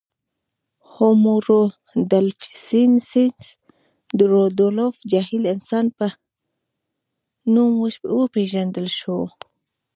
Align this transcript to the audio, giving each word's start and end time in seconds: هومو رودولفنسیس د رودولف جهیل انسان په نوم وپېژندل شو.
هومو 0.91 1.33
رودولفنسیس 1.47 3.41
د 4.17 4.19
رودولف 4.33 4.93
جهیل 5.11 5.43
انسان 5.53 5.85
په 5.97 6.07
نوم 7.53 7.71
وپېژندل 8.21 8.87
شو. 8.99 9.19